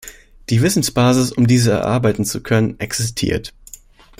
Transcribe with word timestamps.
Die 0.49 0.63
Wissensbasis, 0.63 1.31
um 1.31 1.45
diese 1.45 1.69
erarbeiten 1.73 2.25
zu 2.25 2.41
können, 2.41 2.79
existiert. 2.79 3.53